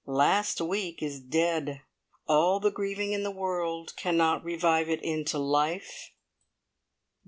[0.07, 1.83] Last week is dead.
[2.27, 6.09] All the grieving in the world cannot revive it into life.